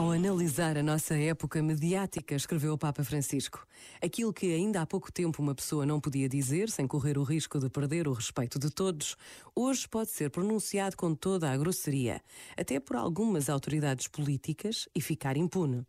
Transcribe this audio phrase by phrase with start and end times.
[0.00, 3.66] Ao analisar a nossa época mediática, escreveu o Papa Francisco,
[4.00, 7.58] aquilo que ainda há pouco tempo uma pessoa não podia dizer sem correr o risco
[7.58, 9.14] de perder o respeito de todos,
[9.54, 12.22] hoje pode ser pronunciado com toda a grosseria,
[12.56, 15.84] até por algumas autoridades políticas e ficar impune.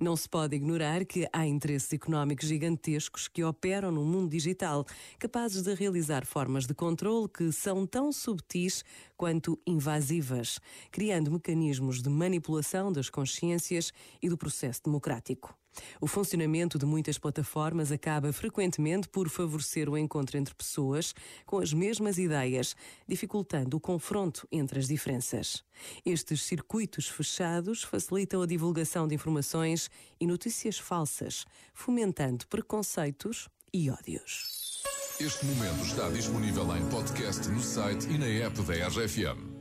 [0.00, 4.84] Não se pode ignorar que há interesses económicos gigantescos que operam no mundo digital,
[5.18, 8.84] capazes de realizar formas de controle que são tão subtis
[9.16, 10.60] quanto invasivas,
[10.90, 13.92] criando mecanismos de manipulação das consciências
[14.22, 15.63] e do processo democrático.
[16.00, 21.72] O funcionamento de muitas plataformas acaba frequentemente por favorecer o encontro entre pessoas com as
[21.72, 22.74] mesmas ideias,
[23.06, 25.64] dificultando o confronto entre as diferenças.
[26.04, 34.82] Estes circuitos fechados facilitam a divulgação de informações e notícias falsas, fomentando preconceitos e ódios.
[35.20, 39.54] Este momento está disponível em podcast no site e na app da RFM.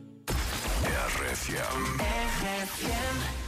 [0.84, 2.02] RFM.
[2.41, 3.43] RFM.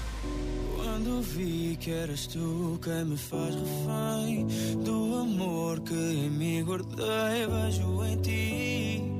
[1.21, 4.47] Vi que eras tu quem me faz refém
[4.83, 9.15] do amor que em mim guardei, vejo em ti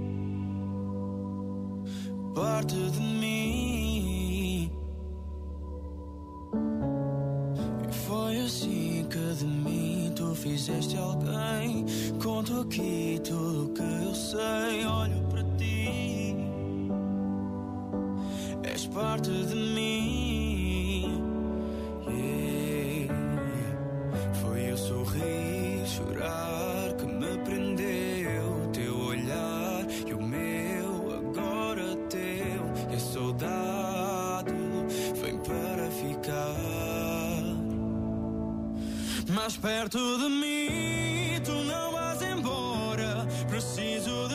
[2.35, 4.69] parte de mim.
[7.89, 11.85] E foi assim que de mim tu fizeste alguém.
[12.21, 16.35] Conto aqui tudo o que eu sei, olho para ti.
[18.63, 19.94] És parte de mim.
[39.31, 41.41] Mais perto de mim.
[41.43, 44.34] Tu não vais embora, preciso de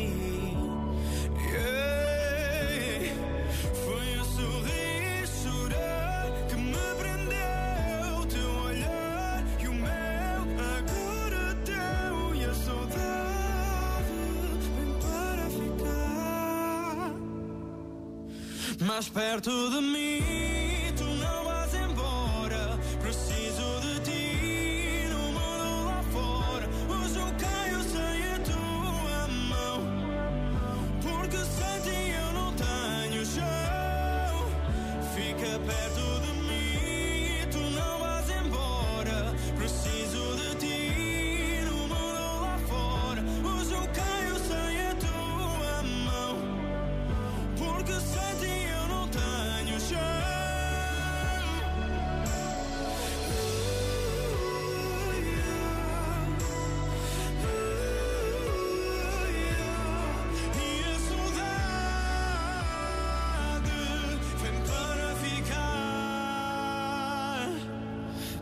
[18.81, 20.20] Mais perto de mim.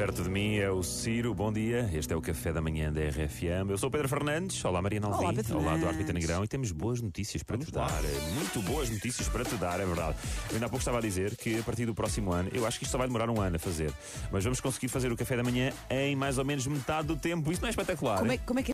[0.00, 1.90] Perto de mim é o Ciro, bom dia.
[1.92, 3.68] Este é o Café da Manhã da RFM.
[3.68, 4.64] Eu sou o Pedro Fernandes.
[4.64, 5.24] Olá, Mariana Alvim.
[5.24, 6.42] Olá, Pedro Olá, Duarte Pita Negrão.
[6.42, 8.02] E temos boas notícias para Vamos te dar.
[8.34, 10.16] Muito boas notícias para te dar, é verdade.
[10.48, 12.78] Eu ainda há pouco estava a dizer que a partir do próximo ano, eu acho
[12.78, 13.92] que isto só vai demorar um ano a fazer,
[14.32, 17.52] mas vamos conseguir fazer o Café da Manhã em mais ou menos metade do tempo.
[17.52, 18.20] Isso não é espetacular?
[18.20, 18.68] Como é, como é que